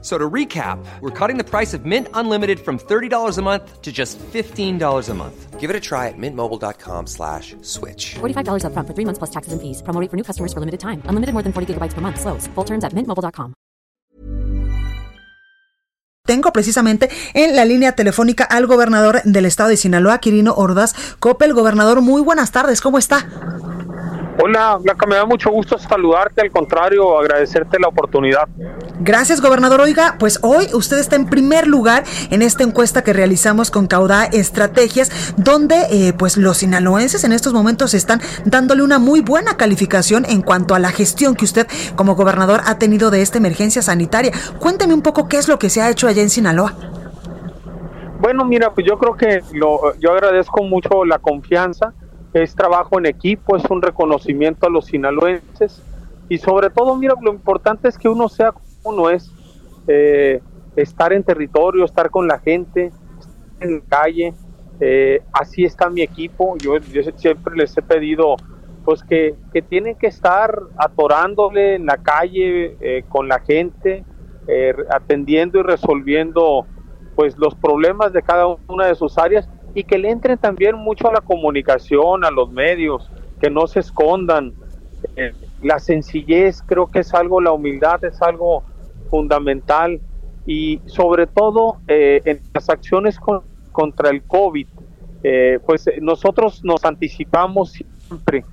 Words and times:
So 0.00 0.16
to 0.16 0.30
recap, 0.30 0.78
we're 1.00 1.10
cutting 1.10 1.38
the 1.38 1.44
price 1.44 1.74
of 1.74 1.84
Mint 1.84 2.06
Unlimited 2.14 2.60
from 2.60 2.78
$30 2.78 3.36
a 3.36 3.42
month 3.42 3.82
to 3.82 3.90
just 3.90 4.16
$15 4.32 5.08
a 5.08 5.14
month. 5.14 5.58
Give 5.58 5.70
it 5.70 5.74
a 5.74 5.80
try 5.80 6.06
at 6.06 6.14
mintmobile.com 6.16 7.08
slash 7.08 7.56
switch. 7.62 8.14
$45 8.20 8.64
up 8.64 8.72
front 8.74 8.86
for 8.86 8.94
three 8.94 9.04
months 9.04 9.18
plus 9.18 9.30
taxes 9.30 9.52
and 9.52 9.60
fees. 9.60 9.82
Promo 9.82 10.00
rate 10.00 10.08
for 10.08 10.16
new 10.16 10.22
customers 10.22 10.52
for 10.52 10.60
limited 10.60 10.78
time. 10.78 11.02
Unlimited 11.06 11.32
more 11.32 11.42
than 11.42 11.52
40 11.52 11.74
gigabytes 11.74 11.94
per 11.94 12.00
month. 12.00 12.20
Slows. 12.20 12.46
Full 12.54 12.64
terms 12.64 12.84
at 12.84 12.94
mintmobile.com. 12.94 13.54
Tengo 16.24 16.52
precisamente 16.52 17.08
en 17.32 17.56
la 17.56 17.64
línea 17.64 17.92
telefónica 17.92 18.44
al 18.44 18.66
gobernador 18.66 19.22
del 19.24 19.46
estado 19.46 19.70
de 19.70 19.78
Sinaloa, 19.78 20.18
Quirino 20.18 20.52
Ordaz 20.54 20.94
Coppel. 21.18 21.54
Gobernador, 21.54 22.02
muy 22.02 22.20
buenas 22.20 22.52
tardes. 22.52 22.82
¿Cómo 22.82 22.98
está? 22.98 23.26
Hola, 24.40 24.78
Blanca, 24.80 25.04
me 25.04 25.16
da 25.16 25.26
mucho 25.26 25.50
gusto 25.50 25.76
saludarte, 25.78 26.42
al 26.42 26.52
contrario, 26.52 27.18
agradecerte 27.18 27.76
la 27.80 27.88
oportunidad. 27.88 28.48
Gracias, 29.00 29.40
gobernador. 29.40 29.80
Oiga, 29.80 30.14
pues 30.20 30.38
hoy 30.42 30.68
usted 30.74 30.98
está 30.98 31.16
en 31.16 31.26
primer 31.26 31.66
lugar 31.66 32.04
en 32.30 32.42
esta 32.42 32.62
encuesta 32.62 33.02
que 33.02 33.12
realizamos 33.12 33.72
con 33.72 33.88
Caudá 33.88 34.26
Estrategias, 34.26 35.34
donde 35.36 35.74
eh, 35.90 36.12
pues 36.16 36.36
los 36.36 36.58
sinaloenses 36.58 37.24
en 37.24 37.32
estos 37.32 37.52
momentos 37.52 37.94
están 37.94 38.20
dándole 38.44 38.82
una 38.84 39.00
muy 39.00 39.22
buena 39.22 39.56
calificación 39.56 40.24
en 40.24 40.42
cuanto 40.42 40.76
a 40.76 40.78
la 40.78 40.90
gestión 40.90 41.34
que 41.34 41.44
usted 41.44 41.66
como 41.96 42.14
gobernador 42.14 42.60
ha 42.64 42.78
tenido 42.78 43.10
de 43.10 43.22
esta 43.22 43.38
emergencia 43.38 43.82
sanitaria. 43.82 44.30
Cuénteme 44.60 44.94
un 44.94 45.02
poco 45.02 45.28
qué 45.28 45.38
es 45.38 45.48
lo 45.48 45.58
que 45.58 45.68
se 45.68 45.82
ha 45.82 45.90
hecho 45.90 46.06
allá 46.06 46.22
en 46.22 46.30
Sinaloa. 46.30 46.74
Bueno, 48.20 48.44
mira, 48.44 48.72
pues 48.72 48.86
yo 48.86 48.98
creo 48.98 49.16
que 49.16 49.42
lo, 49.52 49.96
yo 49.98 50.12
agradezco 50.12 50.62
mucho 50.62 51.04
la 51.04 51.18
confianza 51.18 51.92
es 52.32 52.54
trabajo 52.54 52.98
en 52.98 53.06
equipo, 53.06 53.56
es 53.56 53.64
un 53.70 53.82
reconocimiento 53.82 54.66
a 54.66 54.70
los 54.70 54.86
sinaloenses. 54.86 55.82
Y 56.28 56.38
sobre 56.38 56.70
todo, 56.70 56.96
mira, 56.96 57.14
lo 57.20 57.32
importante 57.32 57.88
es 57.88 57.96
que 57.96 58.08
uno 58.08 58.28
sea 58.28 58.52
como 58.52 58.66
uno 58.84 59.10
es, 59.10 59.30
eh, 59.86 60.40
estar 60.76 61.12
en 61.12 61.24
territorio, 61.24 61.84
estar 61.84 62.10
con 62.10 62.28
la 62.28 62.38
gente, 62.38 62.92
en 63.60 63.76
la 63.76 63.82
calle, 63.88 64.34
eh, 64.80 65.22
así 65.32 65.64
está 65.64 65.90
mi 65.90 66.02
equipo, 66.02 66.56
yo, 66.58 66.74
siempre 67.16 67.56
les 67.56 67.76
he 67.76 67.82
pedido 67.82 68.36
pues 68.84 69.02
que, 69.02 69.34
que, 69.52 69.60
tienen 69.60 69.96
que 69.96 70.06
estar 70.06 70.56
atorándole 70.76 71.74
en 71.74 71.86
la 71.86 71.98
calle 71.98 72.76
eh, 72.80 73.04
con 73.08 73.28
la 73.28 73.40
gente, 73.40 74.04
atendiendo 74.90 75.58
y 75.58 75.62
resolviendo 75.62 76.64
pues 77.14 77.36
los 77.36 77.54
problemas 77.54 78.14
de 78.14 78.22
cada 78.22 78.46
una 78.46 78.86
de 78.86 78.94
sus 78.94 79.18
áreas 79.18 79.46
y 79.78 79.84
que 79.84 79.96
le 79.96 80.10
entren 80.10 80.36
también 80.36 80.74
mucho 80.74 81.08
a 81.08 81.12
la 81.12 81.20
comunicación, 81.20 82.24
a 82.24 82.32
los 82.32 82.50
medios, 82.50 83.08
que 83.40 83.48
no 83.48 83.68
se 83.68 83.78
escondan. 83.78 84.52
Eh, 85.14 85.32
la 85.62 85.78
sencillez 85.78 86.62
creo 86.66 86.88
que 86.88 86.98
es 86.98 87.14
algo, 87.14 87.40
la 87.40 87.52
humildad 87.52 88.04
es 88.04 88.20
algo 88.20 88.64
fundamental 89.08 90.00
y 90.46 90.80
sobre 90.86 91.28
todo 91.28 91.76
eh, 91.86 92.20
en 92.24 92.40
las 92.52 92.68
acciones 92.68 93.20
contra 93.70 94.10
el 94.10 94.22
COVID, 94.22 94.66
eh, 95.22 95.60
pues 95.64 95.88
nosotros 96.00 96.64
nos 96.64 96.84
anticipamos 96.84 97.70
siempre. 97.70 98.44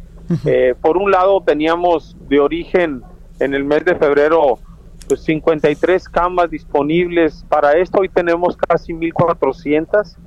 por 0.80 0.98
un 0.98 1.10
lado 1.10 1.42
teníamos 1.42 2.16
de 2.30 2.40
origen 2.40 3.02
en 3.40 3.56
el 3.56 3.64
mes 3.64 3.84
de 3.84 3.96
febrero 3.96 4.60
pues 5.08 5.24
53 5.24 6.08
camas 6.08 6.52
disponibles 6.52 7.44
para 7.50 7.74
esto, 7.74 8.02
hoy 8.02 8.10
tenemos 8.10 8.56
casi 8.58 8.94
1400 8.94 10.18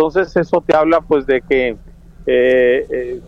entonces 0.00 0.34
eso 0.34 0.62
te 0.62 0.74
habla 0.74 1.02
pues 1.02 1.26
de 1.26 1.42
que 1.42 1.76
eh, 2.26 2.86
eh, 2.90 3.20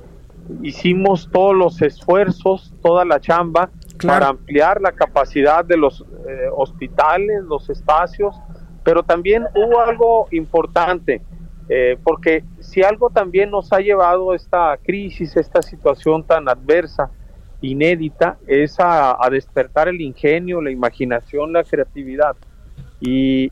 hicimos 0.62 1.28
todos 1.30 1.54
los 1.54 1.82
esfuerzos, 1.82 2.72
toda 2.82 3.04
la 3.04 3.20
chamba 3.20 3.68
para 4.02 4.28
ampliar 4.28 4.80
la 4.80 4.92
capacidad 4.92 5.66
de 5.66 5.76
los 5.76 6.00
eh, 6.00 6.48
hospitales, 6.56 7.42
los 7.42 7.68
espacios, 7.68 8.34
pero 8.82 9.02
también 9.02 9.44
hubo 9.54 9.80
algo 9.80 10.28
importante, 10.30 11.20
porque 12.04 12.44
si 12.60 12.82
algo 12.82 13.08
también 13.08 13.50
nos 13.50 13.72
ha 13.72 13.78
llevado 13.78 14.34
esta 14.34 14.76
crisis, 14.82 15.36
esta 15.36 15.62
situación 15.62 16.22
tan 16.24 16.48
adversa, 16.48 17.10
inédita, 17.60 18.38
es 18.46 18.76
a, 18.78 19.16
despertar 19.30 19.88
el 19.88 20.00
ingenio, 20.00 20.60
la 20.60 20.70
imaginación, 20.70 21.52
la 21.52 21.64
creatividad. 21.64 22.34
y 23.00 23.50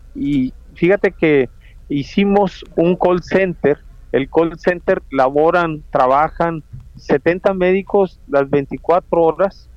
fíjate 0.75 1.13
que 1.13 1.49
hicimos 1.91 2.65
un 2.77 2.97
call 2.97 3.23
center. 3.23 3.79
El 4.13 4.31
call 4.31 4.59
center 4.59 5.03
laboran, 5.11 5.83
trabajan 5.91 6.63
70 6.97 7.53
médicos 7.55 8.21
las 8.29 8.49
24 8.49 9.23
horas. 9.23 9.69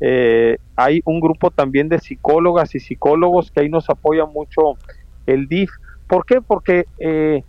Eh, 0.00 0.58
hay 0.76 1.00
un 1.04 1.20
grupo 1.20 1.50
también 1.50 1.88
de 1.88 1.98
psicólogas 1.98 2.74
y 2.74 2.80
psicólogos 2.80 3.50
que 3.50 3.60
ahí 3.60 3.68
nos 3.68 3.88
apoya 3.90 4.26
mucho 4.26 4.74
el 5.26 5.48
DIF. 5.48 5.70
¿Por 6.06 6.26
qué? 6.26 6.40
Porque 6.40 6.86
eh, 6.98 7.42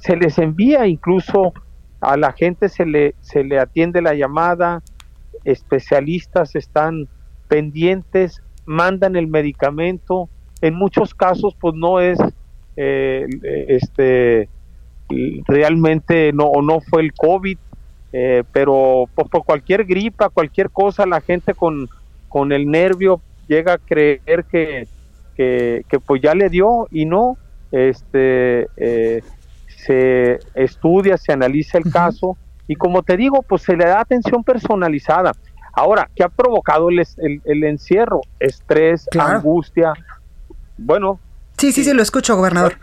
se 0.00 0.16
les 0.16 0.38
envía 0.38 0.86
incluso 0.86 1.52
a 2.00 2.16
la 2.16 2.32
gente, 2.32 2.68
se 2.68 2.84
le, 2.84 3.14
se 3.20 3.44
le 3.44 3.58
atiende 3.58 4.02
la 4.02 4.14
llamada, 4.14 4.82
especialistas 5.44 6.54
están 6.54 7.08
pendientes, 7.48 8.42
mandan 8.66 9.16
el 9.16 9.26
medicamento. 9.26 10.28
En 10.60 10.74
muchos 10.74 11.14
casos, 11.14 11.56
pues 11.60 11.74
no 11.74 12.00
es 12.00 12.18
eh, 12.76 13.26
este 13.68 14.48
realmente 15.46 16.32
no 16.32 16.50
no 16.62 16.80
fue 16.80 17.02
el 17.02 17.12
COVID, 17.12 17.58
eh, 18.12 18.44
pero 18.52 19.08
por, 19.14 19.28
cualquier 19.44 19.84
gripa, 19.84 20.28
cualquier 20.28 20.70
cosa, 20.70 21.04
la 21.04 21.20
gente 21.20 21.52
con, 21.52 21.88
con 22.28 22.52
el 22.52 22.70
nervio 22.70 23.20
llega 23.48 23.74
a 23.74 23.78
creer 23.78 24.44
que, 24.44 24.86
que, 25.36 25.98
pues 26.06 26.22
ya 26.22 26.34
le 26.34 26.48
dio 26.48 26.86
y 26.90 27.06
no, 27.06 27.36
este 27.72 28.68
eh, 28.76 29.22
se 29.66 30.38
estudia, 30.54 31.16
se 31.16 31.32
analiza 31.32 31.78
el 31.78 31.90
caso 31.90 32.36
y 32.68 32.76
como 32.76 33.02
te 33.02 33.16
digo, 33.16 33.42
pues 33.42 33.62
se 33.62 33.76
le 33.76 33.84
da 33.84 34.00
atención 34.00 34.44
personalizada. 34.44 35.32
Ahora, 35.72 36.08
¿qué 36.14 36.22
ha 36.22 36.28
provocado 36.28 36.88
el, 36.90 37.02
el, 37.44 37.64
encierro? 37.64 38.20
Estrés, 38.38 39.08
angustia. 39.18 39.92
Bueno, 40.78 41.18
Sí, 41.58 41.72
sí, 41.72 41.84
sí, 41.84 41.92
lo 41.94 42.02
escucho, 42.02 42.36
gobernador. 42.36 42.74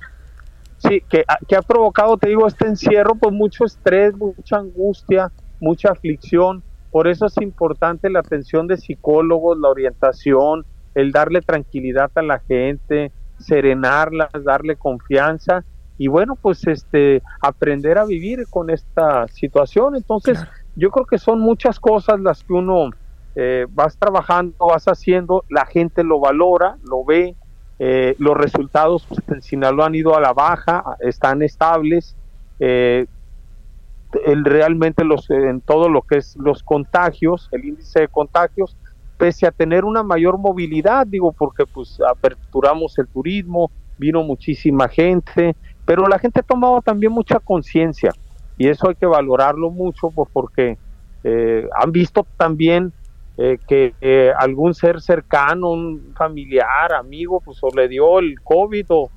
Sí, 0.77 1.03
que, 1.09 1.23
que 1.47 1.55
ha 1.55 1.61
provocado, 1.61 2.17
te 2.17 2.29
digo, 2.29 2.47
este 2.47 2.67
encierro, 2.67 3.15
pues 3.15 3.33
mucho 3.33 3.65
estrés, 3.65 4.15
mucha 4.15 4.57
angustia, 4.57 5.31
mucha 5.59 5.91
aflicción. 5.91 6.63
Por 6.91 7.07
eso 7.07 7.25
es 7.27 7.37
importante 7.37 8.09
la 8.09 8.19
atención 8.19 8.67
de 8.67 8.77
psicólogos, 8.77 9.57
la 9.59 9.69
orientación, 9.69 10.65
el 10.95 11.11
darle 11.11 11.41
tranquilidad 11.41 12.11
a 12.15 12.21
la 12.21 12.39
gente, 12.39 13.11
serenarlas, 13.37 14.29
darle 14.43 14.75
confianza 14.75 15.63
y 15.97 16.07
bueno, 16.07 16.35
pues 16.35 16.65
este 16.65 17.21
aprender 17.41 17.97
a 17.99 18.05
vivir 18.05 18.45
con 18.49 18.71
esta 18.71 19.27
situación. 19.27 19.95
Entonces, 19.95 20.39
yo 20.75 20.89
creo 20.89 21.05
que 21.05 21.19
son 21.19 21.39
muchas 21.39 21.79
cosas 21.79 22.19
las 22.19 22.43
que 22.43 22.53
uno 22.53 22.89
eh, 23.35 23.67
vas 23.69 23.97
trabajando, 23.97 24.55
vas 24.65 24.85
haciendo, 24.85 25.43
la 25.49 25.65
gente 25.65 26.03
lo 26.03 26.19
valora, 26.19 26.77
lo 26.89 27.05
ve, 27.05 27.35
eh, 27.83 28.15
los 28.19 28.37
resultados 28.37 29.07
pues, 29.09 29.21
en 29.27 29.41
Sinaloa 29.41 29.87
han 29.87 29.95
ido 29.95 30.15
a 30.15 30.21
la 30.21 30.33
baja, 30.33 30.83
están 30.99 31.41
estables. 31.41 32.15
Eh, 32.59 33.07
realmente 34.43 35.03
los, 35.03 35.27
en 35.31 35.61
todo 35.61 35.89
lo 35.89 36.03
que 36.03 36.17
es 36.17 36.35
los 36.35 36.61
contagios, 36.61 37.49
el 37.51 37.65
índice 37.65 38.01
de 38.01 38.07
contagios, 38.07 38.77
pese 39.17 39.47
a 39.47 39.51
tener 39.51 39.83
una 39.83 40.03
mayor 40.03 40.37
movilidad, 40.37 41.07
digo, 41.07 41.33
porque 41.33 41.65
pues 41.65 41.97
aperturamos 42.07 42.99
el 42.99 43.07
turismo, 43.07 43.71
vino 43.97 44.21
muchísima 44.21 44.87
gente, 44.87 45.55
pero 45.83 46.05
la 46.07 46.19
gente 46.19 46.41
ha 46.41 46.43
tomado 46.43 46.83
también 46.83 47.11
mucha 47.11 47.39
conciencia 47.39 48.11
y 48.57 48.67
eso 48.67 48.89
hay 48.89 48.95
que 48.95 49.07
valorarlo 49.07 49.71
mucho 49.71 50.11
pues, 50.11 50.29
porque 50.31 50.77
eh, 51.23 51.67
han 51.79 51.91
visto 51.91 52.27
también 52.37 52.93
eh, 53.37 53.57
que 53.67 53.93
eh, 54.01 54.31
algún 54.37 54.73
ser 54.73 55.01
cercano, 55.01 55.71
un 55.71 56.13
familiar, 56.15 56.93
amigo, 56.93 57.41
pues 57.43 57.57
o 57.61 57.69
le 57.75 57.87
dio 57.87 58.19
el 58.19 58.39
COVID 58.41 58.85
o, 58.89 59.09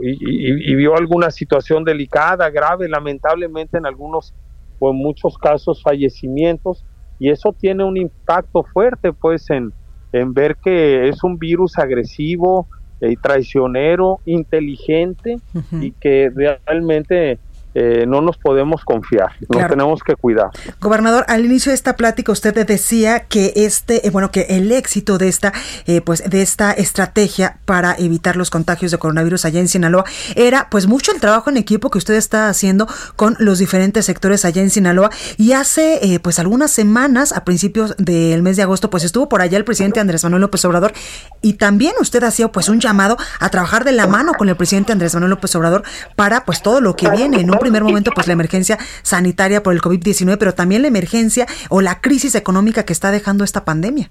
y, 0.00 0.74
vio 0.74 0.96
alguna 0.96 1.30
situación 1.30 1.84
delicada, 1.84 2.50
grave, 2.50 2.88
lamentablemente 2.88 3.78
en 3.78 3.86
algunos 3.86 4.34
o 4.78 4.90
en 4.90 4.96
muchos 4.96 5.38
casos 5.38 5.82
fallecimientos 5.82 6.84
y 7.18 7.30
eso 7.30 7.52
tiene 7.52 7.84
un 7.84 7.96
impacto 7.96 8.64
fuerte 8.64 9.12
pues 9.12 9.48
en, 9.50 9.72
en 10.12 10.34
ver 10.34 10.56
que 10.56 11.08
es 11.08 11.22
un 11.22 11.38
virus 11.38 11.78
agresivo 11.78 12.66
y 13.00 13.16
traicionero, 13.16 14.20
inteligente 14.24 15.36
y 15.72 15.92
que 15.92 16.30
realmente 16.34 17.38
eh, 17.74 18.04
no 18.06 18.20
nos 18.20 18.36
podemos 18.36 18.84
confiar, 18.84 19.32
nos 19.48 19.66
tenemos 19.66 20.02
que 20.02 20.14
cuidar. 20.14 20.50
Gobernador, 20.80 21.24
al 21.28 21.44
inicio 21.44 21.70
de 21.70 21.74
esta 21.74 21.96
plática 21.96 22.30
usted 22.30 22.66
decía 22.66 23.20
que 23.20 23.52
este, 23.56 24.06
eh, 24.06 24.10
bueno, 24.10 24.30
que 24.30 24.42
el 24.50 24.70
éxito 24.72 25.16
de 25.16 25.28
esta, 25.28 25.52
eh, 25.86 26.02
pues, 26.02 26.28
de 26.28 26.42
esta 26.42 26.72
estrategia 26.72 27.56
para 27.64 27.94
evitar 27.98 28.36
los 28.36 28.50
contagios 28.50 28.90
de 28.90 28.98
coronavirus 28.98 29.46
allá 29.46 29.60
en 29.60 29.68
Sinaloa 29.68 30.04
era, 30.36 30.68
pues, 30.70 30.86
mucho 30.86 31.12
el 31.12 31.20
trabajo 31.20 31.48
en 31.48 31.56
equipo 31.56 31.90
que 31.90 31.98
usted 31.98 32.14
está 32.14 32.48
haciendo 32.48 32.86
con 33.16 33.36
los 33.38 33.58
diferentes 33.58 34.04
sectores 34.04 34.44
allá 34.44 34.60
en 34.60 34.70
Sinaloa. 34.70 35.10
Y 35.38 35.52
hace, 35.52 36.20
pues, 36.22 36.38
algunas 36.38 36.70
semanas, 36.70 37.32
a 37.32 37.44
principios 37.44 37.96
del 37.96 38.42
mes 38.42 38.56
de 38.56 38.64
agosto, 38.64 38.90
pues, 38.90 39.04
estuvo 39.04 39.28
por 39.28 39.40
allá 39.40 39.56
el 39.56 39.64
presidente 39.64 40.00
Andrés 40.00 40.24
Manuel 40.24 40.42
López 40.42 40.64
Obrador 40.64 40.92
y 41.40 41.54
también 41.54 41.94
usted 42.00 42.22
hacía, 42.24 42.48
pues, 42.48 42.68
un 42.68 42.80
llamado 42.80 43.16
a 43.40 43.48
trabajar 43.48 43.84
de 43.84 43.92
la 43.92 44.06
mano 44.06 44.34
con 44.34 44.48
el 44.48 44.56
presidente 44.56 44.92
Andrés 44.92 45.14
Manuel 45.14 45.30
López 45.30 45.54
Obrador 45.56 45.82
para, 46.16 46.44
pues, 46.44 46.62
todo 46.62 46.80
lo 46.80 46.96
que 46.96 47.08
viene 47.10 47.40
en 47.40 47.50
un 47.50 47.61
primer 47.62 47.84
momento, 47.84 48.10
pues 48.14 48.26
la 48.26 48.32
emergencia 48.32 48.78
sanitaria 49.02 49.62
por 49.62 49.72
el 49.72 49.80
COVID-19, 49.80 50.36
pero 50.38 50.54
también 50.54 50.82
la 50.82 50.88
emergencia 50.88 51.46
o 51.70 51.80
la 51.80 52.00
crisis 52.00 52.34
económica 52.34 52.84
que 52.84 52.92
está 52.92 53.10
dejando 53.10 53.44
esta 53.44 53.64
pandemia. 53.64 54.10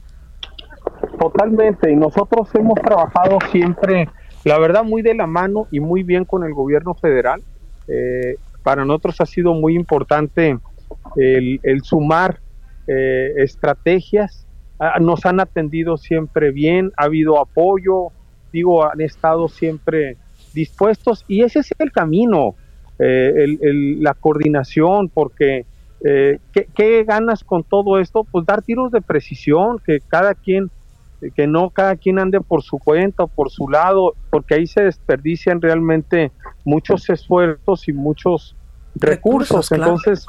Totalmente, 1.19 1.91
y 1.91 1.95
nosotros 1.95 2.49
hemos 2.55 2.79
trabajado 2.81 3.37
siempre, 3.51 4.09
la 4.43 4.57
verdad, 4.57 4.83
muy 4.83 5.01
de 5.01 5.13
la 5.13 5.27
mano 5.27 5.67
y 5.71 5.79
muy 5.79 6.03
bien 6.03 6.25
con 6.25 6.43
el 6.43 6.53
gobierno 6.53 6.95
federal. 6.95 7.41
Eh, 7.87 8.35
para 8.63 8.85
nosotros 8.85 9.19
ha 9.21 9.25
sido 9.25 9.53
muy 9.53 9.75
importante 9.75 10.57
el, 11.15 11.81
sumar 11.83 12.39
eh, 12.87 13.33
estrategias. 13.37 14.47
Ah, 14.79 14.99
nos 14.99 15.25
han 15.25 15.39
atendido 15.39 15.97
siempre 15.97 16.51
bien, 16.51 16.91
ha 16.97 17.05
habido 17.05 17.39
apoyo, 17.39 18.07
digo, 18.51 18.83
han 18.83 19.01
estado 19.01 19.47
siempre 19.47 20.17
dispuestos 20.53 21.23
y 21.27 21.43
ese 21.43 21.59
es 21.59 21.73
el 21.77 21.91
camino. 21.91 22.55
Eh, 23.03 23.57
la 23.99 24.13
coordinación, 24.13 25.09
porque 25.09 25.65
eh, 26.03 26.37
¿qué, 26.53 27.03
ganas 27.03 27.43
con 27.43 27.63
todo 27.63 27.99
esto? 27.99 28.23
Pues 28.23 28.45
dar 28.45 28.61
tiros 28.61 28.91
de 28.91 29.01
precisión, 29.01 29.79
que 29.79 30.01
cada 30.07 30.35
quien, 30.35 30.69
que 31.35 31.47
no 31.47 31.71
cada 31.71 31.95
quien 31.95 32.19
ande 32.19 32.41
por 32.41 32.61
su 32.61 32.77
cuenta 32.77 33.23
o 33.23 33.27
por 33.27 33.49
su 33.49 33.67
lado, 33.69 34.13
porque 34.29 34.53
ahí 34.53 34.67
se 34.67 34.83
desperdician 34.83 35.61
realmente 35.61 36.31
muchos 36.63 37.09
esfuerzos 37.09 37.87
y 37.87 37.93
muchos 37.93 38.55
recursos. 38.93 39.71
Entonces, 39.71 40.27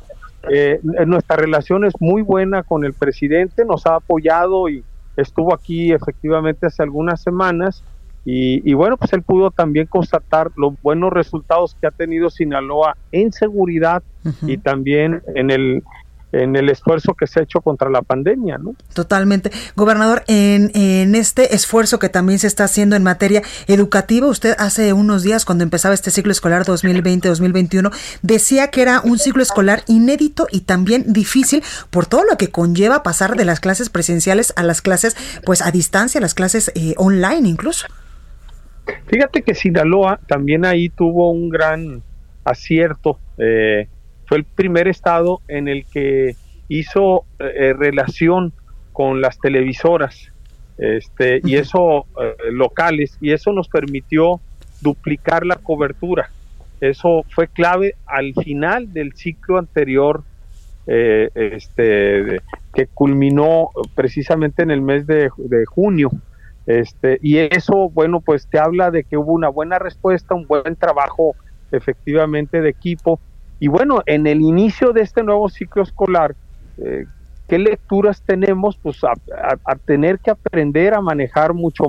eh, 0.51 0.81
nuestra 1.07 1.37
relación 1.37 1.85
es 1.85 1.93
muy 2.01 2.23
buena 2.23 2.63
con 2.63 2.85
el 2.85 2.95
presidente, 2.95 3.67
nos 3.67 3.87
ha 3.87 3.97
apoyado 3.97 4.71
y 4.71 4.83
estuvo 5.19 5.53
aquí 5.55 5.93
efectivamente 5.93 6.67
hace 6.67 6.83
algunas 6.83 7.23
semanas 7.23 7.85
y, 8.25 8.73
bueno, 8.75 8.97
pues 8.97 9.13
él 9.13 9.23
pudo 9.23 9.51
también 9.51 9.87
constatar 9.87 10.51
los 10.57 10.75
buenos 10.81 11.13
resultados 11.13 11.77
que 11.81 11.89
ha 11.89 11.91
tenido 11.91 12.31
Sinaloa 12.31 12.97
en 13.11 13.33
seguridad 13.33 14.03
y 14.43 14.59
también 14.59 15.23
en 15.35 15.51
el 15.51 15.83
en 16.33 16.57
el 16.57 16.71
esfuerzo 16.71 17.15
que 17.15 17.27
se 17.27 17.41
ha 17.41 17.43
hecho 17.43 17.61
contra 17.61 17.91
la 17.91 18.03
pandemia, 18.03 18.59
¿no? 18.59 18.75
Totalmente. 18.95 19.53
Gobernador, 19.77 20.25
en, 20.27 20.71
en 20.75 21.15
este 21.15 21.55
esfuerzo 21.55 21.99
que 21.99 22.09
también 22.09 22.39
se 22.39 22.47
está 22.47 22.65
haciendo 22.65 22.97
en 22.97 23.03
materia 23.03 23.43
educativa, 23.67 24.27
usted 24.27 24.57
hace 24.59 24.95
unos 24.95 25.23
días, 25.23 25.45
cuando 25.45 25.63
empezaba 25.63 25.95
este 25.95 26.11
ciclo 26.11 26.33
escolar 26.33 26.65
2020-2021, 26.65 27.93
decía 28.23 28.69
que 28.69 28.81
era 28.81 29.03
un 29.03 29.19
ciclo 29.19 29.43
escolar 29.43 29.83
inédito 29.87 30.47
y 30.51 30.63
también 30.63 31.13
difícil 31.13 31.63
por 31.91 32.07
todo 32.07 32.25
lo 32.25 32.39
que 32.39 32.49
conlleva 32.49 33.03
pasar 33.03 33.37
de 33.37 33.45
las 33.45 33.61
clases 33.61 33.91
presenciales 33.91 34.55
a 34.57 34.63
las 34.63 34.81
clases, 34.81 35.17
pues 35.45 35.61
a 35.61 35.71
distancia, 35.71 36.19
las 36.19 36.33
clases 36.33 36.73
eh, 36.75 36.95
online 36.97 37.47
incluso. 37.47 37.87
Fíjate 39.07 39.43
que 39.43 39.55
Sinaloa 39.55 40.21
también 40.27 40.65
ahí 40.65 40.89
tuvo 40.89 41.31
un 41.31 41.49
gran 41.49 42.03
acierto. 42.45 43.19
Eh, 43.39 43.87
fue 44.27 44.39
el 44.39 44.45
primer 44.45 44.89
estado 44.89 45.41
en 45.49 45.69
el 45.69 45.85
que 45.87 46.35
hizo 46.69 47.25
eh, 47.39 47.75
relación 47.75 48.53
con 48.93 49.21
las 49.21 49.39
televisoras 49.39 50.33
este, 50.79 51.41
y 51.45 51.57
eso 51.57 52.07
eh, 52.21 52.35
locales 52.53 53.17
y 53.21 53.33
eso 53.33 53.53
nos 53.53 53.69
permitió 53.69 54.41
duplicar 54.81 55.47
la 55.47 55.57
cobertura. 55.57 56.31
Eso 56.81 57.25
fue 57.35 57.47
clave 57.47 57.95
al 58.07 58.35
final 58.35 58.93
del 58.93 59.15
ciclo 59.15 59.59
anterior 59.59 60.25
este, 60.85 62.41
que 62.75 62.89
culminó 62.89 63.71
precisamente 63.95 64.65
en 64.65 64.73
el 64.73 64.83
mes 64.83 65.07
de 65.07 65.31
junio. 65.67 66.11
Este, 66.67 67.19
y 67.23 67.39
eso, 67.39 67.91
bueno, 67.91 68.21
pues 68.21 68.47
te 68.47 68.59
habla 68.59 68.91
de 68.91 69.05
que 69.05 69.17
hubo 69.17 69.33
una 69.33 69.49
buena 69.49 69.79
respuesta, 69.79 70.35
un 70.35 70.47
buen 70.47 70.77
trabajo 70.77 71.35
efectivamente 71.73 72.61
de 72.61 72.71
equipo. 72.71 73.21
Y 73.59 73.69
bueno, 73.69 74.03
en 74.07 74.27
el 74.27 74.41
inicio 74.41 74.93
de 74.93 75.03
este 75.03 75.23
nuevo 75.23 75.49
ciclo 75.49 75.83
escolar, 75.83 76.35
eh, 76.79 77.07
¿qué 77.49 77.59
lecturas 77.59 78.23
tenemos? 78.23 78.77
Pues 78.77 79.03
a, 79.05 79.15
tener 79.85 80.19
que 80.19 80.31
aprender 80.31 80.95
a 80.95 81.01
manejar 81.01 81.55
mucho 81.55 81.85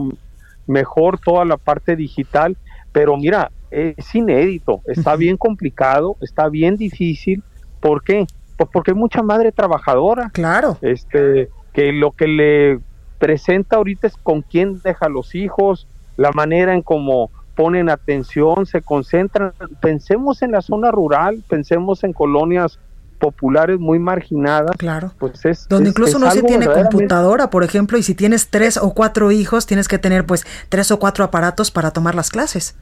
mejor 0.65 1.19
toda 1.19 1.45
la 1.45 1.57
parte 1.57 1.95
digital, 1.95 2.57
pero 2.91 3.17
mira, 3.17 3.51
es 3.69 4.13
inédito, 4.13 4.81
está 4.85 5.15
bien 5.15 5.35
complicado, 5.35 6.15
está 6.21 6.47
bien 6.47 6.77
difícil. 6.77 7.43
¿Por 7.79 8.03
qué? 8.03 8.25
Pues 8.57 8.69
porque 8.71 8.91
hay 8.91 8.97
mucha 8.97 9.23
madre 9.23 9.51
trabajadora. 9.51 10.29
Claro. 10.31 10.77
Este, 10.81 11.49
que 11.73 11.91
lo 11.91 12.11
que 12.11 12.27
le 12.27 12.79
presenta 13.23 13.77
ahorita 13.77 14.07
es 14.07 14.17
con 14.17 14.41
quién 14.41 14.81
deja 14.83 15.07
los 15.07 15.33
hijos, 15.33 15.87
la 16.17 16.33
manera 16.33 16.73
en 16.73 16.81
cómo 16.81 17.31
ponen 17.55 17.89
atención, 17.89 18.65
se 18.65 18.81
concentran. 18.81 19.53
Pensemos 19.81 20.41
en 20.41 20.51
la 20.51 20.61
zona 20.61 20.91
rural, 20.91 21.41
pensemos 21.47 22.03
en 22.03 22.11
colonias 22.11 22.79
populares 23.19 23.79
muy 23.79 23.97
marginadas. 23.97 24.75
Claro. 24.75 25.13
Pues 25.19 25.45
es, 25.45 25.69
Donde 25.69 25.91
incluso 25.91 26.19
no 26.19 26.29
se 26.31 26.43
tiene 26.43 26.67
computadora, 26.67 27.49
por 27.49 27.63
ejemplo, 27.63 27.97
y 27.97 28.03
si 28.03 28.13
tienes 28.13 28.49
tres 28.49 28.75
o 28.75 28.93
cuatro 28.93 29.31
hijos, 29.31 29.65
tienes 29.65 29.87
que 29.87 29.99
tener 29.99 30.25
pues 30.25 30.45
tres 30.67 30.91
o 30.91 30.99
cuatro 30.99 31.23
aparatos 31.23 31.71
para 31.71 31.91
tomar 31.91 32.15
las 32.15 32.29
clases. 32.29 32.75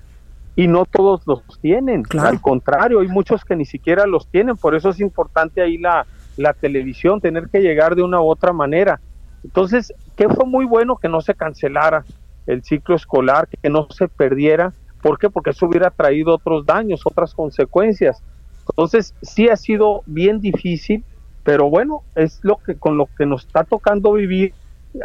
Y 0.55 0.67
no 0.67 0.85
todos 0.85 1.21
los 1.27 1.43
tienen. 1.61 2.03
Al 2.17 2.41
contrario, 2.41 3.01
hay 3.01 3.07
muchos 3.09 3.45
que 3.45 3.55
ni 3.55 3.65
siquiera 3.65 4.07
los 4.07 4.27
tienen. 4.27 4.57
Por 4.57 4.73
eso 4.73 4.89
es 4.89 4.99
importante 5.01 5.61
ahí 5.61 5.77
la, 5.77 6.07
la 6.35 6.53
televisión, 6.53 7.21
tener 7.21 7.47
que 7.47 7.59
llegar 7.59 7.95
de 7.95 8.01
una 8.01 8.19
u 8.19 8.27
otra 8.27 8.53
manera. 8.53 8.99
Entonces, 9.43 9.93
¿qué 10.15 10.29
fue 10.29 10.45
muy 10.45 10.65
bueno 10.65 10.97
que 10.97 11.09
no 11.09 11.21
se 11.21 11.35
cancelara 11.35 12.05
el 12.47 12.63
ciclo 12.63 12.95
escolar, 12.95 13.47
que 13.47 13.69
no 13.69 13.87
se 13.89 14.07
perdiera. 14.07 14.73
¿Por 15.01 15.17
qué? 15.17 15.29
Porque 15.29 15.51
eso 15.51 15.65
hubiera 15.65 15.89
traído 15.89 16.35
otros 16.35 16.65
daños, 16.65 17.01
otras 17.05 17.33
consecuencias. 17.33 18.21
Entonces, 18.69 19.13
sí 19.21 19.49
ha 19.49 19.55
sido 19.55 20.03
bien 20.05 20.39
difícil, 20.39 21.03
pero 21.43 21.69
bueno, 21.69 22.03
es 22.15 22.39
lo 22.43 22.57
que 22.57 22.75
con 22.75 22.97
lo 22.97 23.07
que 23.17 23.25
nos 23.25 23.45
está 23.45 23.63
tocando 23.63 24.13
vivir, 24.13 24.53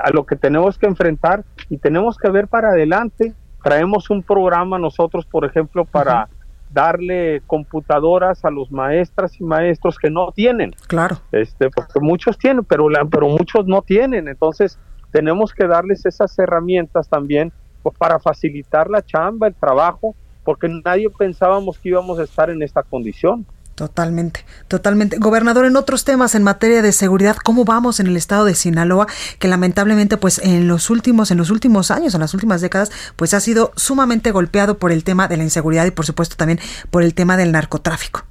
a 0.03 0.11
lo 0.11 0.27
que 0.27 0.37
tenemos 0.37 0.79
que 0.79 0.87
enfrentar 0.87 1.45
y 1.71 1.79
tenemos 1.79 2.19
que 2.19 2.29
ver 2.31 2.49
para 2.49 2.71
adelante. 2.71 3.33
Traemos 3.63 4.11
un 4.11 4.23
programa 4.23 4.79
nosotros, 4.79 5.25
por 5.27 5.45
ejemplo, 5.45 5.85
para 5.85 6.29
darle 6.71 7.43
computadoras 7.47 8.45
a 8.45 8.51
los 8.51 8.71
maestras 8.71 9.41
y 9.41 9.45
maestros 9.45 9.99
que 9.99 10.11
no 10.11 10.33
tienen. 10.33 10.73
Claro. 10.87 11.19
Este, 11.33 11.71
porque 11.71 12.01
muchos 12.01 12.39
tienen, 12.39 12.65
pero, 12.65 12.89
la, 12.89 13.05
pero 13.05 13.29
muchos 13.29 13.67
no 13.67 13.83
tienen. 13.83 14.29
Entonces, 14.29 14.79
tenemos 15.11 15.53
que 15.53 15.67
darles 15.67 16.05
esas 16.05 16.39
herramientas 16.39 17.09
también 17.09 17.53
pues, 17.83 17.97
para 17.97 18.19
facilitar 18.19 18.91
la 18.91 19.03
chamba, 19.03 19.47
el 19.47 19.55
trabajo, 19.55 20.15
porque 20.45 20.69
nadie 20.69 21.09
pensábamos 21.11 21.79
que 21.79 21.91
íbamos 21.91 22.19
a 22.19 22.25
estar 22.25 22.51
en 22.51 22.63
esta 22.63 22.83
condición. 22.83 23.47
Totalmente, 23.77 24.41
totalmente. 24.69 25.19
Gobernador, 25.19 25.67
en 25.67 25.77
otros 25.77 26.07
temas 26.07 26.35
en 26.35 26.43
materia 26.43 26.81
de 26.81 26.93
seguridad, 26.93 27.37
¿cómo 27.37 27.67
vamos 27.67 28.01
en 28.01 28.07
el 28.07 28.17
estado 28.17 28.47
de 28.47 28.55
Sinaloa? 28.55 29.07
Que 29.39 29.49
lamentablemente, 29.49 30.17
pues 30.17 30.39
en 30.39 30.67
los 30.67 30.89
últimos, 30.89 31.31
en 31.31 31.37
los 31.37 31.51
últimos 31.51 31.91
años, 31.91 32.15
en 32.15 32.23
las 32.23 32.33
últimas 32.33 32.63
décadas, 32.63 32.91
pues 33.17 33.35
ha 33.35 33.41
sido 33.41 33.73
sumamente 33.77 34.31
golpeado 34.31 34.79
por 34.79 34.93
el 34.93 35.05
tema 35.05 35.29
de 35.29 35.37
la 35.37 35.43
inseguridad 35.43 35.85
y 35.85 35.91
por 35.91 36.07
supuesto 36.07 36.37
también 36.37 36.59
por 36.91 37.03
el 37.03 37.13
tema 37.15 37.37
del 37.37 37.53
narcotráfico. 37.53 38.25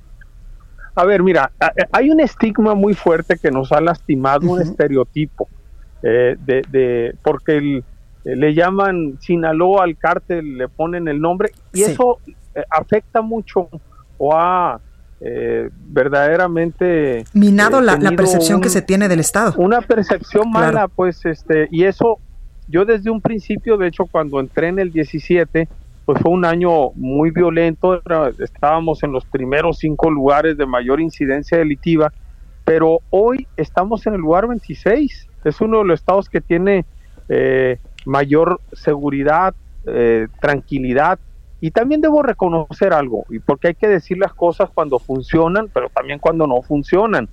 A 0.96 1.06
ver, 1.06 1.22
mira, 1.22 1.52
hay 1.92 2.10
un 2.10 2.22
estigma 2.22 2.74
muy 2.74 2.96
fuerte 2.96 3.38
que 3.38 3.52
nos 3.52 3.72
ha 3.72 3.82
lastimado, 3.82 4.50
un 4.50 4.64
estereotipo, 4.64 5.48
eh, 6.02 6.38
de, 6.40 6.64
de, 6.72 7.16
porque 7.22 7.58
el, 7.58 7.84
le 8.24 8.56
llaman 8.56 9.20
Sinaloa 9.22 9.84
al 9.84 9.96
cártel, 9.96 10.58
le 10.58 10.70
ponen 10.70 11.08
el 11.08 11.22
nombre, 11.22 11.52
y 11.72 11.84
eso 11.84 12.18
eh, 12.56 12.64
afecta 12.72 13.22
mucho 13.22 13.70
o 14.18 14.36
ha 14.36 14.82
eh, 15.22 15.70
verdaderamente 15.88 17.24
minado 17.34 17.82
la, 17.82 17.98
percepción 18.12 18.62
que 18.62 18.70
se 18.70 18.82
tiene 18.82 19.08
del 19.08 19.20
Estado. 19.20 19.54
Una 19.58 19.82
percepción 19.82 20.52
mala, 20.52 20.88
pues, 20.88 21.26
este, 21.26 21.68
y 21.72 21.86
eso 21.86 22.20
yo 22.68 22.86
desde 22.86 23.10
un 23.10 23.22
principio, 23.22 23.78
de 23.78 23.88
hecho, 23.88 24.06
cuando 24.06 24.40
entré 24.40 24.68
en 24.70 24.80
el 24.80 24.92
17, 24.92 25.68
pues 26.06 26.20
fue 26.22 26.32
un 26.32 26.46
año 26.46 26.92
muy 26.96 27.32
violento, 27.32 28.02
estábamos 28.40 29.04
en 29.04 29.12
los 29.12 29.26
primeros 29.26 29.80
cinco 29.80 30.10
lugares 30.10 30.58
de 30.58 30.66
mayor 30.66 31.00
incidencia 31.00 31.58
delitiva, 31.58 32.12
pero 32.64 33.00
hoy 33.10 33.48
estamos 33.58 34.06
en 34.08 34.14
el 34.14 34.22
lugar 34.22 34.48
26, 34.48 35.28
es 35.44 35.62
uno 35.62 35.80
de 35.80 35.86
los 35.86 36.00
estados 36.00 36.30
que 36.30 36.42
tiene 36.42 36.86
eh, 37.30 37.80
mayor 38.06 38.60
seguridad, 38.74 39.56
eh, 39.88 40.28
tranquilidad, 40.42 41.20
y 41.66 41.72
también 41.72 42.00
debo 42.00 42.22
reconocer 42.22 42.94
algo, 42.94 43.26
y 43.28 43.40
porque 43.40 43.70
hay 43.70 43.74
que 43.74 43.88
decir 43.88 44.20
las 44.20 44.36
cosas 44.36 44.70
cuando 44.72 45.00
funcionan, 45.00 45.68
pero 45.74 45.90
también 45.90 46.20
cuando 46.20 46.46
no 46.46 46.62
funcionan, 46.62 47.28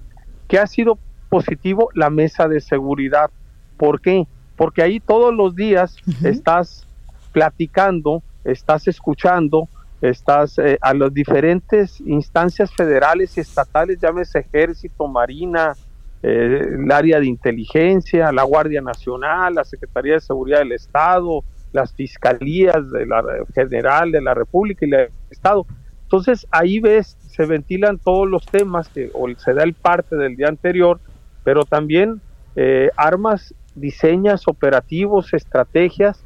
que 0.49 0.59
ha 0.59 0.67
sido 0.67 0.97
positivo 1.29 1.91
la 1.93 2.09
mesa 2.09 2.49
de 2.49 2.62
seguridad. 2.62 3.31
¿Por 3.77 4.01
qué? 4.01 4.27
Porque 4.57 4.81
ahí 4.81 5.01
todos 5.01 5.35
los 5.35 5.55
días 5.55 5.99
estás 6.25 6.87
platicando, 7.33 8.23
estás 8.43 8.89
escuchando, 8.89 9.69
estás 10.01 10.59
eh, 10.59 10.79
a 10.81 10.95
las 10.95 11.12
diferentes 11.12 12.01
instancias 12.01 12.73
federales 12.75 13.37
y 13.37 13.41
estatales, 13.41 13.99
llámese 14.01 14.39
ejército, 14.39 15.09
marina, 15.09 15.75
eh, 16.23 16.69
el 16.73 16.91
área 16.91 17.21
de 17.21 17.27
inteligencia, 17.27 18.33
la 18.33 18.45
Guardia 18.45 18.81
Nacional, 18.81 19.57
la 19.57 19.65
Secretaría 19.65 20.15
de 20.15 20.21
Seguridad 20.21 20.61
del 20.61 20.73
Estado, 20.73 21.45
las 21.73 21.93
fiscalías 21.93 22.91
de 22.91 23.07
la 23.07 23.23
general 23.55 24.12
de 24.12 24.21
la 24.21 24.35
República 24.35 24.87
y 24.87 24.91
del 24.91 25.09
Estado. 25.31 25.67
Entonces 26.02 26.47
ahí 26.50 26.81
ves, 26.81 27.17
se 27.21 27.47
ventilan 27.47 27.99
todos 27.99 28.29
los 28.29 28.45
temas 28.47 28.88
que 28.88 29.11
o 29.14 29.29
se 29.37 29.55
da 29.55 29.62
el 29.62 29.75
parte 29.75 30.17
del 30.17 30.37
día 30.37 30.49
anterior, 30.49 31.00
pero 31.45 31.64
también 31.64 32.21
eh, 32.57 32.91
armas, 32.97 33.55
diseñas, 33.75 34.47
operativos, 34.47 35.33
estrategias, 35.33 36.23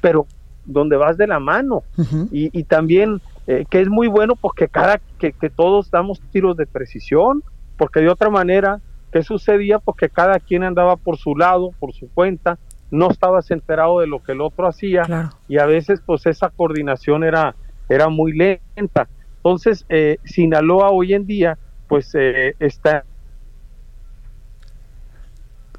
pero 0.00 0.26
donde 0.64 0.96
vas 0.96 1.16
de 1.16 1.26
la 1.26 1.40
mano 1.40 1.82
y, 2.30 2.56
y, 2.56 2.64
también 2.64 3.20
eh, 3.46 3.64
que 3.70 3.80
es 3.80 3.88
muy 3.88 4.08
bueno 4.08 4.36
porque 4.36 4.68
cada 4.68 5.00
que, 5.18 5.32
que 5.32 5.50
todos 5.50 5.90
damos 5.90 6.20
tiros 6.32 6.56
de 6.56 6.66
precisión, 6.66 7.42
porque 7.76 8.00
de 8.00 8.08
otra 8.08 8.30
manera 8.30 8.80
¿Qué 9.12 9.22
sucedía? 9.22 9.78
Porque 9.78 10.08
cada 10.08 10.38
quien 10.38 10.62
andaba 10.62 10.96
por 10.96 11.16
su 11.16 11.34
lado, 11.34 11.70
por 11.78 11.92
su 11.92 12.08
cuenta, 12.10 12.58
no 12.90 13.10
estabas 13.10 13.50
enterado 13.50 14.00
de 14.00 14.06
lo 14.06 14.22
que 14.22 14.32
el 14.32 14.40
otro 14.40 14.66
hacía 14.66 15.02
y 15.48 15.58
a 15.58 15.66
veces 15.66 16.00
pues 16.04 16.26
esa 16.26 16.50
coordinación 16.50 17.24
era, 17.24 17.54
era 17.88 18.08
muy 18.08 18.32
lenta. 18.32 19.08
Entonces, 19.36 19.86
eh, 19.88 20.18
Sinaloa 20.24 20.90
hoy 20.90 21.14
en 21.14 21.26
día 21.26 21.58
pues 21.88 22.14
eh, 22.14 22.54
está... 22.58 23.04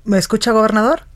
¿Me 0.04 0.18
escucha, 0.18 0.52
gobernador? 0.52 1.11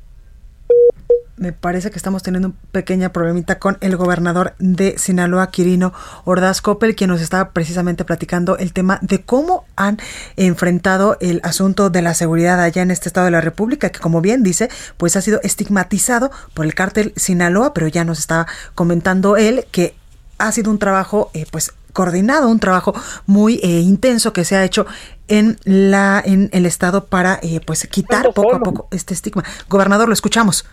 Me 1.45 1.53
parece 1.53 1.91
que 1.91 1.97
estamos 1.97 2.23
teniendo 2.23 2.47
un 2.47 2.55
pequeña 2.71 3.13
problemita 3.13 3.59
con 3.59 3.77
el 3.81 3.97
gobernador 3.97 4.55
de 4.57 4.97
Sinaloa, 4.97 5.51
Quirino 5.51 5.93
Ordaz 6.23 6.59
Coppel, 6.59 6.95
quien 6.95 7.11
nos 7.11 7.21
estaba 7.21 7.51
precisamente 7.51 8.03
platicando 8.03 8.57
el 8.57 8.73
tema 8.73 8.97
de 9.03 9.21
cómo 9.21 9.63
han 9.75 9.99
enfrentado 10.37 11.17
el 11.21 11.41
asunto 11.43 11.91
de 11.91 12.01
la 12.01 12.15
seguridad 12.15 12.59
allá 12.59 12.81
en 12.81 12.89
este 12.89 13.09
estado 13.09 13.25
de 13.25 13.31
la 13.31 13.41
República, 13.41 13.91
que 13.91 13.99
como 13.99 14.21
bien 14.21 14.41
dice, 14.41 14.69
pues 14.97 15.15
ha 15.15 15.21
sido 15.21 15.39
estigmatizado 15.43 16.31
por 16.55 16.65
el 16.65 16.73
cártel 16.73 17.13
Sinaloa, 17.15 17.75
pero 17.75 17.87
ya 17.89 18.03
nos 18.05 18.17
estaba 18.17 18.47
comentando 18.73 19.37
él 19.37 19.67
que 19.71 19.93
ha 20.39 20.51
sido 20.51 20.71
un 20.71 20.79
trabajo 20.79 21.29
eh, 21.35 21.45
pues 21.51 21.73
coordinado, 21.93 22.49
un 22.49 22.59
trabajo 22.59 22.95
muy 23.27 23.59
eh, 23.61 23.81
intenso 23.81 24.33
que 24.33 24.45
se 24.45 24.55
ha 24.55 24.65
hecho 24.65 24.87
en 25.27 25.59
la 25.63 26.23
en 26.25 26.49
el 26.53 26.65
estado 26.65 27.05
para 27.05 27.39
eh, 27.43 27.61
pues 27.63 27.87
quitar 27.87 28.33
poco 28.33 28.55
a 28.55 28.59
poco 28.61 28.87
este 28.89 29.13
estigma. 29.13 29.43
Gobernador, 29.69 30.07
lo 30.07 30.13
escuchamos 30.15 30.65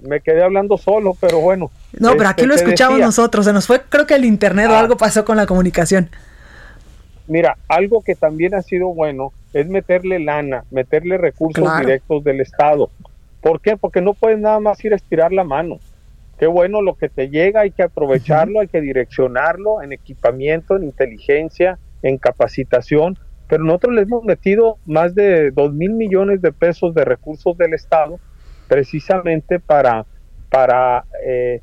me 0.00 0.20
quedé 0.20 0.42
hablando 0.42 0.76
solo, 0.76 1.16
pero 1.20 1.40
bueno. 1.40 1.70
No, 1.98 2.12
pero 2.16 2.28
aquí 2.28 2.42
este, 2.42 2.46
lo 2.48 2.54
escuchamos 2.54 2.98
nosotros, 3.00 3.44
se 3.44 3.52
nos 3.52 3.66
fue, 3.66 3.82
creo 3.88 4.06
que 4.06 4.14
el 4.14 4.24
internet 4.24 4.68
o 4.70 4.74
ah. 4.74 4.80
algo 4.80 4.96
pasó 4.96 5.24
con 5.24 5.36
la 5.36 5.46
comunicación. 5.46 6.10
Mira, 7.26 7.58
algo 7.68 8.02
que 8.02 8.14
también 8.14 8.54
ha 8.54 8.62
sido 8.62 8.88
bueno 8.88 9.32
es 9.52 9.68
meterle 9.68 10.18
lana, 10.18 10.64
meterle 10.70 11.18
recursos 11.18 11.68
directos 11.78 12.24
del 12.24 12.40
Estado. 12.40 12.90
¿Por 13.40 13.60
qué? 13.60 13.76
Porque 13.76 14.00
no 14.00 14.14
puedes 14.14 14.38
nada 14.38 14.60
más 14.60 14.82
ir 14.84 14.92
a 14.92 14.96
estirar 14.96 15.32
la 15.32 15.44
mano. 15.44 15.78
Qué 16.38 16.46
bueno 16.46 16.80
lo 16.82 16.94
que 16.94 17.08
te 17.08 17.28
llega, 17.28 17.62
hay 17.62 17.70
que 17.70 17.82
aprovecharlo, 17.82 18.60
hay 18.60 18.68
que 18.68 18.80
direccionarlo 18.80 19.82
en 19.82 19.92
equipamiento, 19.92 20.76
en 20.76 20.84
inteligencia, 20.84 21.78
en 22.02 22.16
capacitación, 22.16 23.18
pero 23.48 23.64
nosotros 23.64 23.94
le 23.94 24.02
hemos 24.02 24.24
metido 24.24 24.78
más 24.86 25.14
de 25.14 25.50
dos 25.50 25.72
mil 25.72 25.92
millones 25.92 26.40
de 26.40 26.52
pesos 26.52 26.94
de 26.94 27.04
recursos 27.04 27.56
del 27.58 27.74
Estado 27.74 28.20
precisamente 28.68 29.58
para, 29.58 30.06
para 30.50 31.04
eh, 31.24 31.60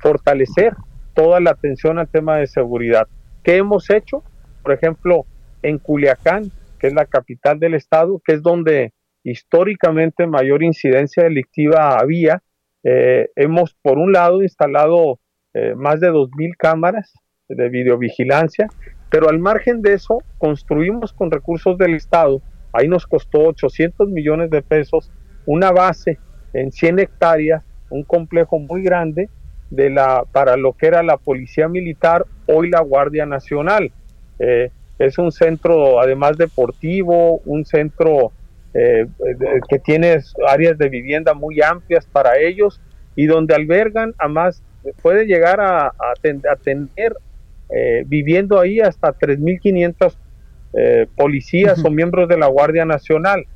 fortalecer 0.00 0.74
toda 1.14 1.40
la 1.40 1.50
atención 1.50 1.98
al 1.98 2.08
tema 2.08 2.36
de 2.36 2.46
seguridad. 2.46 3.08
¿Qué 3.42 3.56
hemos 3.56 3.90
hecho? 3.90 4.22
Por 4.62 4.72
ejemplo, 4.72 5.26
en 5.62 5.78
Culiacán, 5.78 6.50
que 6.78 6.88
es 6.88 6.94
la 6.94 7.06
capital 7.06 7.58
del 7.58 7.74
estado, 7.74 8.20
que 8.24 8.34
es 8.34 8.42
donde 8.42 8.92
históricamente 9.24 10.26
mayor 10.26 10.62
incidencia 10.62 11.24
delictiva 11.24 11.98
había, 11.98 12.42
eh, 12.84 13.28
hemos 13.36 13.74
por 13.82 13.98
un 13.98 14.12
lado 14.12 14.42
instalado 14.42 15.20
eh, 15.54 15.74
más 15.76 16.00
de 16.00 16.10
2.000 16.10 16.54
cámaras 16.58 17.12
de 17.48 17.68
videovigilancia, 17.68 18.68
pero 19.10 19.28
al 19.28 19.38
margen 19.38 19.82
de 19.82 19.92
eso 19.92 20.18
construimos 20.38 21.12
con 21.12 21.30
recursos 21.30 21.76
del 21.78 21.94
Estado, 21.94 22.40
ahí 22.72 22.88
nos 22.88 23.06
costó 23.06 23.40
800 23.40 24.08
millones 24.08 24.50
de 24.50 24.62
pesos 24.62 25.12
una 25.46 25.70
base 25.70 26.18
en 26.52 26.72
100 26.72 26.98
hectáreas, 27.00 27.62
un 27.90 28.04
complejo 28.04 28.58
muy 28.58 28.82
grande 28.82 29.28
de 29.70 29.88
la, 29.90 30.24
para 30.30 30.56
lo 30.56 30.74
que 30.74 30.86
era 30.86 31.02
la 31.02 31.16
Policía 31.16 31.66
Militar, 31.66 32.26
hoy 32.46 32.68
la 32.70 32.80
Guardia 32.80 33.24
Nacional. 33.26 33.90
Eh, 34.38 34.70
es 34.98 35.18
un 35.18 35.32
centro 35.32 36.00
además 36.00 36.36
deportivo, 36.36 37.40
un 37.46 37.64
centro 37.64 38.32
eh, 38.74 39.06
que 39.68 39.78
tiene 39.78 40.18
áreas 40.46 40.76
de 40.78 40.88
vivienda 40.88 41.34
muy 41.34 41.60
amplias 41.62 42.06
para 42.06 42.38
ellos 42.38 42.80
y 43.16 43.26
donde 43.26 43.54
albergan, 43.54 44.14
además 44.18 44.62
puede 45.00 45.26
llegar 45.26 45.60
a, 45.60 45.86
a, 45.86 46.56
tener 46.62 47.14
eh, 47.74 48.04
viviendo 48.06 48.60
ahí 48.60 48.80
hasta 48.80 49.14
3.500 49.14 50.16
policías 51.16 51.84
o 51.84 51.90
miembros 51.90 52.28
de 52.28 52.38
la 52.38 52.46
Guardia 52.46 52.84
Nacional. 52.84 53.46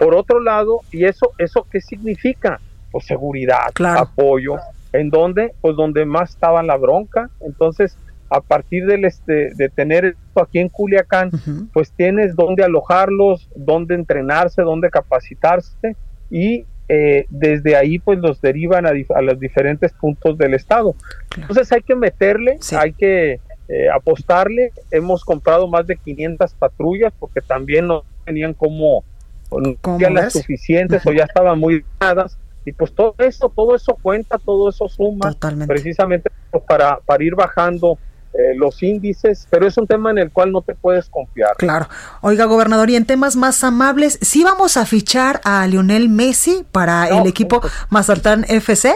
Por 0.00 0.14
otro 0.14 0.40
lado, 0.40 0.80
¿y 0.90 1.04
eso, 1.04 1.32
eso 1.36 1.66
qué 1.70 1.82
significa? 1.82 2.58
Pues 2.90 3.04
seguridad, 3.04 3.68
apoyo, 3.78 4.56
en 4.94 5.10
donde, 5.10 5.52
pues 5.60 5.76
donde 5.76 6.06
más 6.06 6.30
estaba 6.30 6.62
la 6.62 6.78
bronca. 6.78 7.28
Entonces, 7.40 7.98
a 8.30 8.40
partir 8.40 8.86
del 8.86 9.04
este, 9.04 9.52
de 9.54 9.68
tener 9.68 10.06
esto 10.06 10.40
aquí 10.40 10.58
en 10.58 10.70
Culiacán, 10.70 11.30
pues 11.74 11.92
tienes 11.92 12.34
dónde 12.34 12.64
alojarlos, 12.64 13.46
dónde 13.54 13.94
entrenarse, 13.94 14.62
dónde 14.62 14.88
capacitarse 14.88 15.94
y 16.30 16.64
eh, 16.88 17.26
desde 17.28 17.76
ahí 17.76 17.98
pues 17.98 18.20
los 18.20 18.40
derivan 18.40 18.86
a, 18.86 18.92
los 19.20 19.38
diferentes 19.38 19.92
puntos 19.92 20.38
del 20.38 20.54
estado. 20.54 20.94
Entonces 21.36 21.70
hay 21.72 21.82
que 21.82 21.94
meterle, 21.94 22.58
hay 22.74 22.94
que 22.94 23.40
eh, 23.68 23.90
apostarle. 23.94 24.72
Hemos 24.90 25.24
comprado 25.24 25.68
más 25.68 25.86
de 25.86 25.96
500 25.98 26.54
patrullas 26.54 27.12
porque 27.18 27.42
también 27.42 27.86
no 27.86 28.04
tenían 28.24 28.54
como 28.54 29.04
no 29.50 29.98
ya 29.98 30.10
las 30.10 30.32
suficientes 30.32 31.04
o 31.06 31.12
ya 31.12 31.24
estaban 31.24 31.58
muy 31.58 31.84
dadas 31.98 32.38
y 32.64 32.72
pues 32.72 32.94
todo 32.94 33.14
eso, 33.18 33.50
todo 33.54 33.74
eso 33.74 33.96
cuenta, 34.00 34.38
todo 34.38 34.68
eso 34.68 34.88
suma 34.88 35.34
precisamente 35.66 36.30
pues, 36.50 36.62
para, 36.64 36.98
para 37.00 37.24
ir 37.24 37.34
bajando 37.34 37.98
eh, 38.32 38.54
los 38.54 38.80
índices, 38.82 39.48
pero 39.50 39.66
es 39.66 39.76
un 39.76 39.88
tema 39.88 40.12
en 40.12 40.18
el 40.18 40.30
cual 40.30 40.52
no 40.52 40.62
te 40.62 40.74
puedes 40.76 41.08
confiar. 41.08 41.56
Claro. 41.56 41.88
Oiga, 42.20 42.44
gobernador, 42.44 42.88
y 42.88 42.94
en 42.94 43.04
temas 43.04 43.34
más 43.34 43.64
amables, 43.64 44.20
¿sí 44.22 44.44
vamos 44.44 44.76
a 44.76 44.86
fichar 44.86 45.40
a 45.42 45.66
Lionel 45.66 46.08
Messi 46.08 46.64
para 46.70 47.08
el 47.08 47.26
equipo 47.26 47.60
pues, 47.60 47.72
Mazatán 47.88 48.44
FC? 48.48 48.94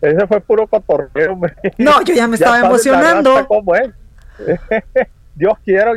Ese 0.00 0.26
fue 0.26 0.40
puro 0.40 0.66
cotorreo, 0.66 1.38
No, 1.76 2.02
yo 2.04 2.14
ya 2.14 2.26
me 2.26 2.36
estaba 2.36 2.60
emocionando. 2.60 3.46
Dios 5.34 5.54
quiera, 5.64 5.92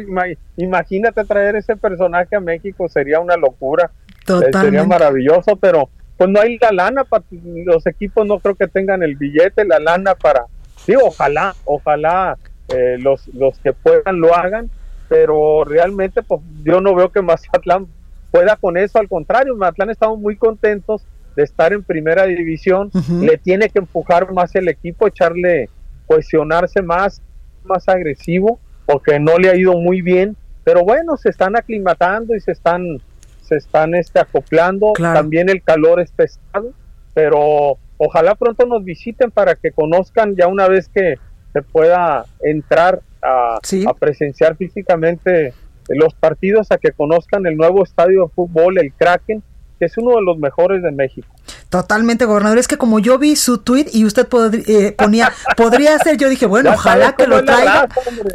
imagínate 0.55 1.23
traer 1.25 1.55
ese 1.55 1.75
personaje 1.75 2.35
a 2.35 2.39
México, 2.39 2.87
sería 2.87 3.19
una 3.19 3.35
locura. 3.35 3.91
Eh, 4.27 4.51
sería 4.51 4.83
maravilloso, 4.83 5.55
pero 5.57 5.89
pues 6.17 6.29
no 6.29 6.39
hay 6.39 6.57
la 6.59 6.71
lana, 6.71 7.03
para 7.03 7.23
los 7.31 7.85
equipos 7.85 8.25
no 8.25 8.39
creo 8.39 8.55
que 8.55 8.67
tengan 8.67 9.03
el 9.03 9.15
billete, 9.15 9.65
la 9.65 9.79
lana 9.79 10.15
para, 10.15 10.45
sí, 10.77 10.93
ojalá, 10.95 11.53
ojalá 11.65 12.37
eh, 12.69 12.97
los, 12.99 13.27
los 13.33 13.59
que 13.59 13.73
puedan 13.73 14.19
lo 14.19 14.33
hagan, 14.33 14.69
pero 15.09 15.63
realmente 15.65 16.23
pues 16.23 16.41
yo 16.63 16.79
no 16.81 16.95
veo 16.95 17.11
que 17.11 17.21
Mazatlán 17.21 17.87
pueda 18.31 18.55
con 18.55 18.77
eso, 18.77 18.97
al 18.97 19.09
contrario, 19.09 19.55
Mazatlán 19.55 19.89
estamos 19.89 20.19
muy 20.19 20.37
contentos 20.37 21.05
de 21.35 21.43
estar 21.43 21.73
en 21.73 21.83
primera 21.83 22.25
división, 22.25 22.89
le 23.19 23.37
tiene 23.37 23.69
que 23.69 23.79
empujar 23.79 24.31
más 24.31 24.55
el 24.55 24.69
equipo, 24.69 25.05
echarle, 25.05 25.69
cohesionarse 26.07 26.81
más, 26.81 27.21
más 27.65 27.89
agresivo, 27.89 28.59
porque 28.85 29.19
no 29.19 29.37
le 29.37 29.49
ha 29.49 29.55
ido 29.55 29.73
muy 29.73 30.01
bien, 30.01 30.35
pero 30.63 30.83
bueno, 30.83 31.17
se 31.17 31.29
están 31.29 31.55
aclimatando 31.55 32.35
y 32.35 32.39
se 32.39 32.51
están 32.51 32.99
se 33.41 33.57
están 33.57 33.93
este 33.93 34.19
acoplando, 34.19 34.93
también 34.93 35.49
el 35.49 35.61
calor 35.61 35.99
es 36.01 36.11
pesado, 36.11 36.71
pero 37.13 37.77
ojalá 37.97 38.33
pronto 38.33 38.65
nos 38.65 38.83
visiten 38.83 39.29
para 39.29 39.53
que 39.53 39.71
conozcan 39.71 40.35
ya 40.35 40.47
una 40.47 40.67
vez 40.67 40.89
que 40.89 41.19
se 41.53 41.61
pueda 41.61 42.25
entrar 42.41 43.01
a, 43.21 43.57
a 43.57 43.93
presenciar 43.93 44.57
físicamente 44.57 45.53
los 45.89 46.15
partidos, 46.15 46.71
a 46.71 46.77
que 46.77 46.91
conozcan 46.91 47.45
el 47.45 47.55
nuevo 47.55 47.83
estadio 47.83 48.23
de 48.23 48.29
fútbol, 48.29 48.79
el 48.79 48.91
Kraken, 48.93 49.43
que 49.79 49.85
es 49.85 49.97
uno 49.97 50.15
de 50.15 50.21
los 50.23 50.37
mejores 50.37 50.81
de 50.83 50.91
México. 50.91 51.27
Totalmente, 51.69 52.25
gobernador. 52.25 52.57
Es 52.57 52.67
que 52.67 52.77
como 52.77 52.99
yo 52.99 53.17
vi 53.17 53.35
su 53.35 53.57
tweet 53.57 53.87
y 53.91 54.05
usted 54.05 54.27
eh, 54.67 54.93
ponía, 54.93 55.31
podría 55.57 55.97
ser, 55.99 56.17
yo 56.17 56.29
dije, 56.29 56.45
bueno, 56.45 56.71
ojalá 56.73 57.15
que 57.15 57.27
lo 57.27 57.43
traiga. 57.43 57.87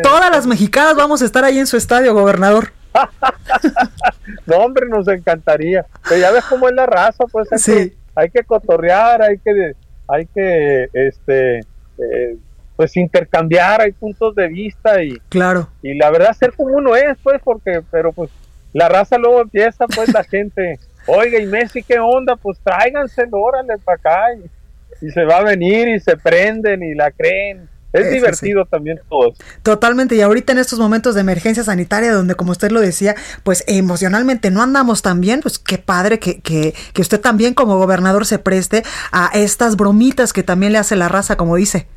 Todas 0.02 0.30
las 0.30 0.46
mexicanas 0.46 0.96
vamos 0.96 1.22
a 1.22 1.24
estar 1.24 1.44
ahí 1.44 1.58
en 1.58 1.66
su 1.66 1.76
estadio, 1.76 2.12
gobernador. 2.14 2.72
no, 4.46 4.56
hombre, 4.56 4.86
nos 4.88 5.08
encantaría. 5.08 5.86
Pero 6.08 6.20
ya 6.20 6.30
ves 6.30 6.44
cómo 6.44 6.68
es 6.68 6.74
la 6.74 6.86
raza, 6.86 7.24
pues 7.30 7.50
hay, 7.52 7.58
sí. 7.58 7.72
que, 7.72 7.96
hay 8.14 8.30
que 8.30 8.44
cotorrear, 8.44 9.22
hay 9.22 9.38
que, 9.38 9.74
hay 10.08 10.26
que, 10.26 10.88
este, 10.92 11.58
eh, 11.58 12.36
pues 12.76 12.96
intercambiar, 12.96 13.82
hay 13.82 13.92
puntos 13.92 14.34
de 14.34 14.48
vista 14.48 15.02
y, 15.02 15.18
claro. 15.28 15.68
Y 15.82 15.94
la 15.94 16.10
verdad, 16.10 16.32
ser 16.32 16.52
como 16.54 16.76
uno 16.76 16.96
es, 16.96 17.16
pues, 17.22 17.40
porque, 17.42 17.82
pero 17.90 18.12
pues, 18.12 18.30
la 18.72 18.88
raza 18.88 19.18
luego 19.18 19.42
empieza, 19.42 19.86
pues, 19.86 20.12
la 20.12 20.24
gente, 20.24 20.78
oiga, 21.06 21.38
y 21.38 21.46
Messi, 21.46 21.82
¿qué 21.82 21.98
onda? 21.98 22.36
Pues 22.36 22.58
tráiganselo, 22.62 23.38
órale, 23.38 23.78
para 23.78 23.96
acá. 23.96 24.34
Y, 24.34 25.06
y 25.06 25.10
se 25.10 25.24
va 25.24 25.38
a 25.38 25.44
venir 25.44 25.88
y 25.88 26.00
se 26.00 26.16
prenden 26.16 26.82
y 26.82 26.94
la 26.94 27.10
creen 27.10 27.68
es 27.92 28.10
divertido 28.10 28.64
también 28.66 29.00
todo. 29.08 29.32
Totalmente, 29.62 30.14
y 30.14 30.20
ahorita 30.20 30.52
en 30.52 30.58
estos 30.58 30.78
momentos 30.78 31.14
de 31.14 31.22
emergencia 31.22 31.64
sanitaria, 31.64 32.12
donde 32.12 32.34
como 32.34 32.52
usted 32.52 32.70
lo 32.70 32.80
decía, 32.80 33.16
pues 33.42 33.64
emocionalmente 33.66 34.50
no 34.50 34.62
andamos 34.62 35.02
tan 35.02 35.20
bien, 35.20 35.40
pues 35.40 35.58
qué 35.58 35.78
padre 35.78 36.18
que, 36.18 36.40
que, 36.40 36.74
que 36.92 37.02
usted 37.02 37.20
también 37.20 37.54
como 37.54 37.78
gobernador 37.78 38.26
se 38.26 38.38
preste 38.38 38.84
a 39.10 39.30
estas 39.34 39.76
bromitas 39.76 40.32
que 40.32 40.42
también 40.42 40.72
le 40.72 40.78
hace 40.78 40.94
la 40.94 41.08
raza, 41.08 41.36
como 41.36 41.56
dice. 41.56 41.88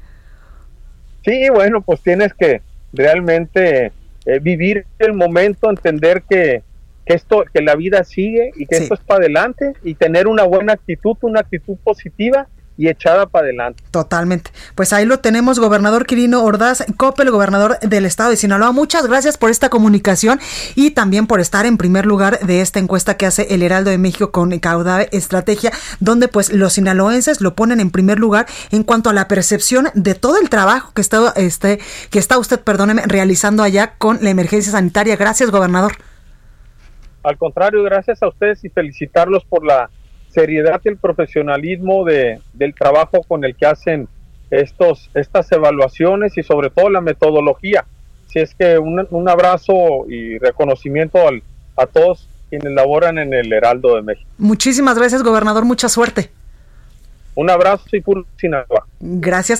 Sí, 1.24 1.48
bueno, 1.54 1.82
pues 1.82 2.02
tienes 2.02 2.34
que 2.34 2.62
realmente 2.92 3.92
eh, 4.26 4.40
vivir 4.42 4.86
el 5.00 5.14
momento, 5.14 5.70
entender 5.70 6.24
que, 6.28 6.64
que, 7.06 7.14
esto, 7.14 7.44
que 7.54 7.62
la 7.62 7.76
vida 7.76 8.04
sigue 8.04 8.52
y 8.56 8.66
que 8.66 8.78
esto 8.78 8.94
es 8.94 9.00
para 9.02 9.22
adelante 9.22 9.74
y 9.84 9.96
tener 9.96 10.28
una 10.28 10.44
buena 10.44 10.74
actitud, 10.74 11.18
una 11.22 11.42
actitud 11.42 11.78
positiva 11.84 12.48
y 12.78 12.88
echada 12.88 13.28
para 13.28 13.46
adelante. 13.46 13.84
Totalmente. 13.92 14.52
Pues 14.76 14.94
ahí 14.94 15.06
lo 15.06 15.20
tenemos, 15.20 15.60
gobernador 15.60 16.06
Quirino 16.06 16.44
Ordaz 16.44 16.84
Coppel, 16.98 17.30
gobernador 17.30 17.80
del 17.82 18.06
estado 18.06 18.32
de 18.32 18.36
Sinaloa. 18.36 18.72
Muchas 18.72 19.08
gracias 19.08 19.38
por 19.38 19.52
esta 19.52 19.70
comunicación 19.70 20.40
y 20.76 20.92
también 20.92 21.28
por 21.28 21.40
estar 21.40 21.66
en 21.66 21.78
primer 21.78 22.06
lugar 22.06 22.40
de 22.40 22.62
esta 22.62 22.80
encuesta 22.80 23.16
que 23.16 23.26
hace 23.26 23.54
el 23.54 23.62
Heraldo 23.62 23.92
de 23.92 23.98
México 23.98 24.32
con 24.32 24.58
Caudave 24.60 25.10
Estrategia, 25.12 25.72
donde 26.00 26.28
pues 26.28 26.52
los 26.52 26.74
sinaloenses 26.74 27.42
lo 27.42 27.56
ponen 27.56 27.80
en 27.80 27.92
primer 27.92 28.20
lugar 28.20 28.48
en 28.72 28.84
cuanto 28.84 29.10
a 29.10 29.14
la 29.14 29.28
percepción 29.28 29.90
de 29.94 30.16
todo 30.16 30.40
el 30.40 30.50
trabajo 30.50 30.94
que 30.94 31.02
está, 31.02 31.34
este, 31.36 31.80
que 32.10 32.20
está 32.20 32.38
usted, 32.38 32.60
perdóneme, 32.60 33.04
realizando 33.06 33.64
allá 33.64 33.96
con 33.98 34.20
la 34.22 34.30
emergencia 34.30 34.72
sanitaria. 34.72 35.16
Gracias, 35.16 35.52
gobernador. 35.52 35.94
Al 37.24 37.38
contrario, 37.38 37.82
gracias 37.84 38.22
a 38.22 38.28
ustedes 38.28 38.64
y 38.64 38.70
felicitarlos 38.70 39.46
por 39.46 39.66
la 39.66 39.90
seriedad 40.30 40.82
y 40.84 40.90
el 40.90 40.98
profesionalismo 40.98 42.04
de, 42.04 42.42
del 42.54 42.74
trabajo 42.74 43.22
con 43.28 43.46
el 43.46 43.56
que 43.56 43.66
hacen 43.66 44.08
estos, 44.50 45.10
estas 45.14 45.52
evaluaciones 45.52 46.38
y 46.38 46.44
sobre 46.44 46.70
todo 46.70 46.90
la 46.90 47.02
metodología. 47.02 47.86
Si 48.28 48.40
es 48.40 48.54
que 48.56 48.78
un, 48.78 49.08
un 49.10 49.30
abrazo 49.30 50.06
y 50.10 50.38
reconocimiento 50.40 51.28
al, 51.28 51.44
a 51.78 51.86
todos 51.86 52.28
quienes 52.50 52.74
laboran 52.74 53.18
en 53.18 53.34
el 53.34 53.52
Heraldo 53.52 53.96
de 53.96 54.02
México. 54.02 54.30
Muchísimas 54.38 54.98
gracias, 54.98 55.24
gobernador. 55.24 55.66
Mucha 55.66 55.90
suerte. 55.90 56.30
Un 57.36 57.50
abrazo 57.50 57.86
y 57.94 58.02
puro 58.02 58.26
Sinaloa. 58.38 58.86
Gracias. 59.00 59.60